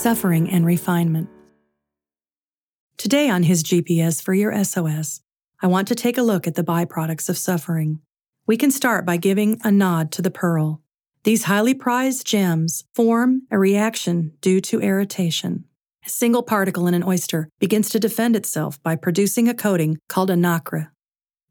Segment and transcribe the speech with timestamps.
[0.00, 1.28] suffering and refinement.
[2.96, 5.20] Today on his GPS for your SOS,
[5.60, 8.00] I want to take a look at the byproducts of suffering.
[8.46, 10.80] We can start by giving a nod to the pearl.
[11.24, 15.66] These highly prized gems form a reaction due to irritation.
[16.06, 20.30] A single particle in an oyster begins to defend itself by producing a coating called
[20.30, 20.94] a nacre.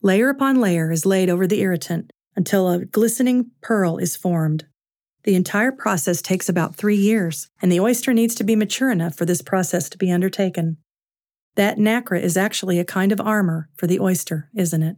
[0.01, 4.65] Layer upon layer is laid over the irritant until a glistening pearl is formed.
[5.29, 9.15] The entire process takes about three years, and the oyster needs to be mature enough
[9.15, 10.77] for this process to be undertaken.
[11.53, 14.95] That nacre is actually a kind of armor for the oyster, isn't it?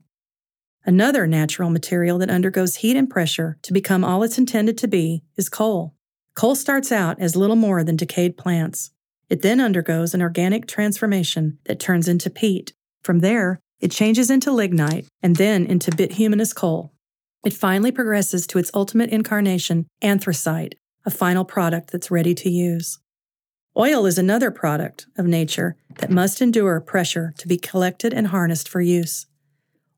[0.85, 5.26] Another natural material that undergoes heat and pressure to become all it's intended to be
[5.35, 5.95] is coal.
[6.34, 8.91] Coal starts out as little more than decayed plants.
[9.29, 12.71] It then undergoes an organic transformation that turns into peat.
[13.04, 16.93] From there, it changes into lignite and then into bituminous coal.
[17.44, 22.99] It finally progresses to its ultimate incarnation, anthracite, a final product that's ready to use.
[23.76, 28.70] Oil is another product of nature that must endure pressure to be collected and harnessed
[28.70, 29.26] for use.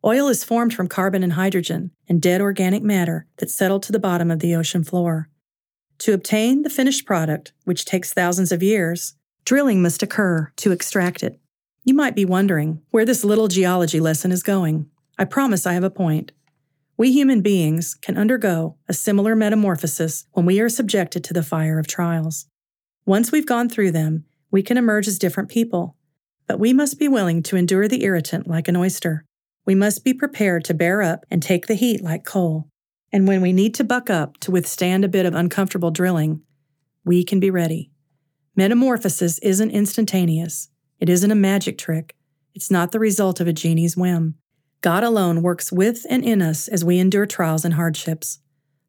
[0.06, 4.00] Oil is formed from carbon and hydrogen and dead organic matter that settle to the
[4.00, 5.30] bottom of the ocean floor.
[6.00, 11.24] To obtain the finished product, which takes thousands of years, drilling must occur to extract
[11.24, 11.40] it.
[11.84, 14.90] You might be wondering where this little geology lesson is going.
[15.18, 16.32] I promise I have a point.
[16.96, 21.80] We human beings can undergo a similar metamorphosis when we are subjected to the fire
[21.80, 22.46] of trials.
[23.06, 25.98] Once we've gone through them, we can emerge as different people,
[26.48, 29.26] but we must be willing to endure the irritant like an oyster.
[29.66, 32.70] We must be prepared to bear up and take the heat like coal.
[33.12, 36.42] And when we need to buck up to withstand a bit of uncomfortable drilling,
[37.04, 37.92] we can be ready.
[38.56, 40.70] Metamorphosis isn't instantaneous.
[41.00, 42.16] It isn't a magic trick.
[42.54, 44.36] It's not the result of a genie's whim.
[44.84, 48.40] God alone works with and in us as we endure trials and hardships.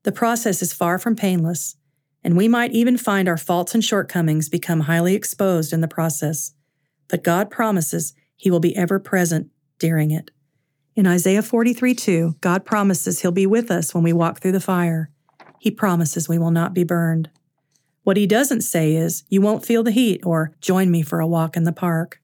[0.02, 1.76] The process is far from painless,
[2.24, 6.50] and we might even find our faults and shortcomings become highly exposed in the process.
[7.06, 10.32] But God promises He will be ever present during it.
[10.96, 14.58] In Isaiah 43 2, God promises He'll be with us when we walk through the
[14.58, 15.10] fire.
[15.60, 17.30] He promises we will not be burned.
[18.02, 21.26] What He doesn't say is, You won't feel the heat, or Join me for a
[21.26, 22.20] walk in the park.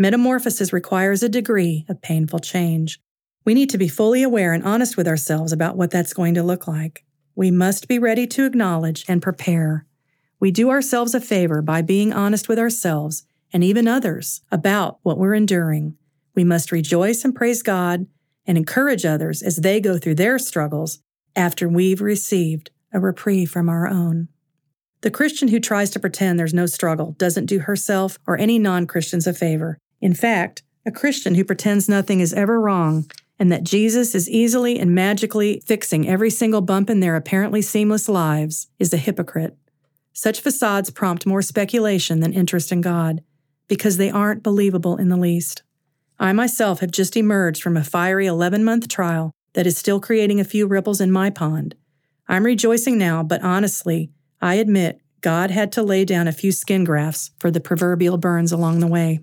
[0.00, 2.98] Metamorphosis requires a degree of painful change.
[3.44, 6.42] We need to be fully aware and honest with ourselves about what that's going to
[6.42, 7.04] look like.
[7.34, 9.84] We must be ready to acknowledge and prepare.
[10.40, 15.18] We do ourselves a favor by being honest with ourselves and even others about what
[15.18, 15.98] we're enduring
[16.34, 18.06] we must rejoice and praise God
[18.46, 21.00] and encourage others as they go through their struggles
[21.36, 24.28] after we've received a reprieve from our own.
[25.02, 28.86] The Christian who tries to pretend there's no struggle doesn't do herself or any non
[28.86, 29.78] Christians a favor.
[30.00, 34.78] In fact, a Christian who pretends nothing is ever wrong and that Jesus is easily
[34.78, 39.56] and magically fixing every single bump in their apparently seamless lives is a hypocrite.
[40.12, 43.22] Such facades prompt more speculation than interest in God
[43.68, 45.62] because they aren't believable in the least.
[46.18, 50.38] I myself have just emerged from a fiery 11 month trial that is still creating
[50.38, 51.74] a few ripples in my pond.
[52.28, 56.84] I'm rejoicing now, but honestly, I admit God had to lay down a few skin
[56.84, 59.20] grafts for the proverbial burns along the way.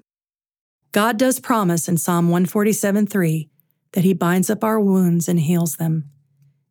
[0.91, 3.49] God does promise in Psalm 147 3
[3.93, 6.09] that He binds up our wounds and heals them.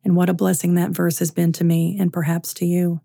[0.03, 3.01] And what a blessing that verse has been to me and perhaps to you.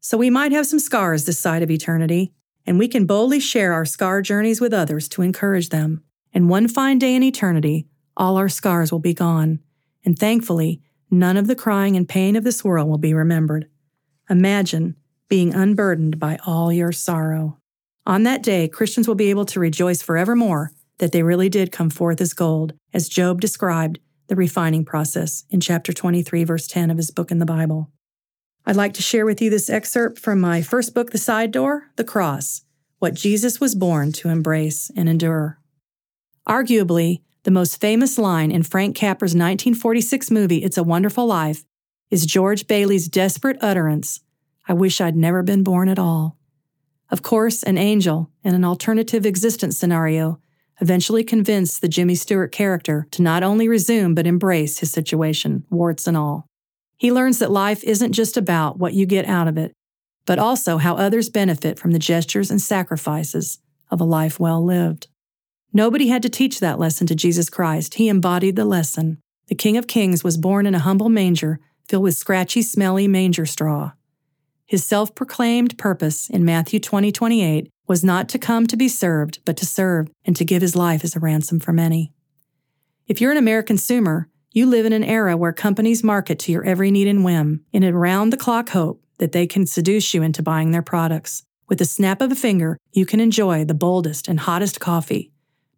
[0.00, 2.32] So we might have some scars this side of eternity,
[2.66, 6.02] and we can boldly share our scar journeys with others to encourage them.
[6.32, 7.86] And one fine day in eternity,
[8.16, 9.60] all our scars will be gone,
[10.04, 13.68] and thankfully, none of the crying and pain of this world will be remembered.
[14.28, 14.96] Imagine
[15.28, 17.58] being unburdened by all your sorrow.
[18.06, 21.90] On that day, Christians will be able to rejoice forevermore that they really did come
[21.90, 23.98] forth as gold, as Job described
[24.28, 27.90] the refining process in chapter 23, verse 10 of his book in the Bible.
[28.66, 31.90] I'd like to share with you this excerpt from my first book, The Side Door
[31.96, 32.62] The Cross
[32.98, 35.58] What Jesus Was Born to Embrace and Endure.
[36.48, 41.64] Arguably, the most famous line in Frank Capra's 1946 movie It's a Wonderful Life
[42.10, 44.20] is George Bailey's desperate utterance
[44.66, 46.38] I wish I'd never been born at all.
[47.10, 50.40] Of course, an angel, in an alternative existence scenario,
[50.80, 56.06] eventually convinced the Jimmy Stewart character to not only resume but embrace his situation, warts
[56.06, 56.46] and all.
[56.96, 59.72] He learns that life isn't just about what you get out of it,
[60.26, 63.58] but also how others benefit from the gestures and sacrifices
[63.90, 65.08] of a life well lived.
[65.72, 67.94] Nobody had to teach that lesson to Jesus Christ.
[67.94, 69.18] He embodied the lesson.
[69.48, 73.44] The King of Kings was born in a humble manger filled with scratchy, smelly manger
[73.44, 73.92] straw.
[74.74, 79.38] His self proclaimed purpose in Matthew 20 28 was not to come to be served,
[79.44, 82.12] but to serve and to give his life as a ransom for many.
[83.06, 86.64] If you're an American consumer, you live in an era where companies market to your
[86.64, 90.24] every need and whim in a round the clock hope that they can seduce you
[90.24, 91.44] into buying their products.
[91.68, 95.30] With the snap of a finger, you can enjoy the boldest and hottest coffee.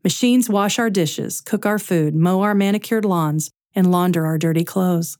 [0.04, 4.64] Machines wash our dishes, cook our food, mow our manicured lawns, and launder our dirty
[4.64, 5.18] clothes.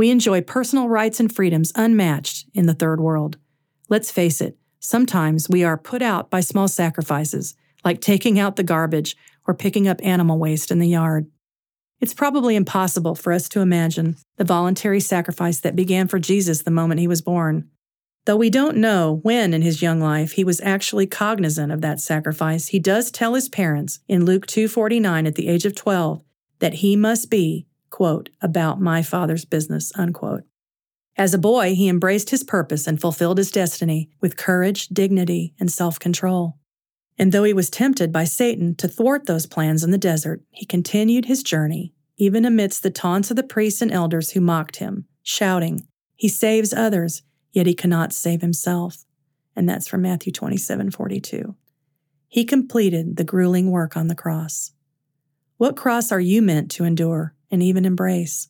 [0.00, 3.36] We enjoy personal rights and freedoms unmatched in the third world.
[3.90, 7.54] Let's face it, sometimes we are put out by small sacrifices,
[7.84, 9.14] like taking out the garbage
[9.46, 11.26] or picking up animal waste in the yard.
[12.00, 16.70] It's probably impossible for us to imagine the voluntary sacrifice that began for Jesus the
[16.70, 17.68] moment he was born.
[18.24, 22.00] Though we don't know when in his young life he was actually cognizant of that
[22.00, 26.24] sacrifice, he does tell his parents in Luke 2:49 at the age of 12
[26.60, 30.44] that he must be, quote, about my father's business, unquote.
[31.16, 35.70] As a boy, he embraced his purpose and fulfilled his destiny with courage, dignity, and
[35.70, 36.56] self-control.
[37.18, 40.64] And though he was tempted by Satan to thwart those plans in the desert, he
[40.64, 45.04] continued his journey, even amidst the taunts of the priests and elders who mocked him,
[45.22, 45.86] shouting,
[46.16, 47.22] He saves others,
[47.52, 49.04] yet he cannot save himself.
[49.54, 51.54] And that's from Matthew 27 42.
[52.28, 54.72] He completed the grueling work on the cross.
[55.58, 58.48] What cross are you meant to endure and even embrace?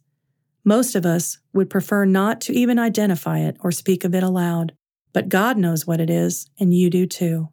[0.64, 4.72] Most of us would prefer not to even identify it or speak of it aloud,
[5.12, 7.48] but God knows what it is, and you do too.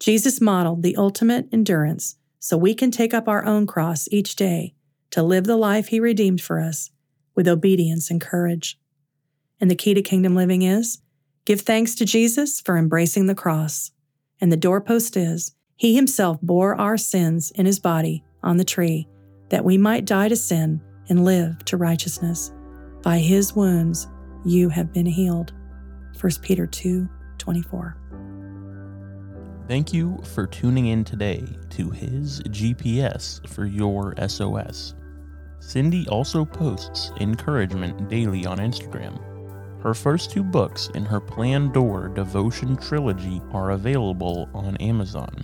[0.00, 4.74] Jesus modeled the ultimate endurance so we can take up our own cross each day
[5.10, 6.90] to live the life He redeemed for us
[7.34, 8.78] with obedience and courage.
[9.60, 10.98] And the key to kingdom living is
[11.44, 13.92] give thanks to Jesus for embracing the cross.
[14.40, 19.08] And the doorpost is He Himself bore our sins in His body on the tree
[19.48, 22.52] that we might die to sin and live to righteousness.
[23.02, 24.08] By His wounds
[24.44, 25.52] you have been healed.
[26.20, 27.08] 1 Peter 2
[27.38, 27.96] 24.
[29.68, 34.94] Thank you for tuning in today to his GPS for your SOS.
[35.58, 39.20] Cindy also posts encouragement daily on Instagram.
[39.82, 45.34] Her first two books in her Plan Door Devotion trilogy are available on Amazon.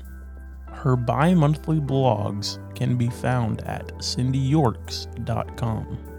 [0.83, 6.12] Her bi monthly blogs can be found at cindyyorks.com.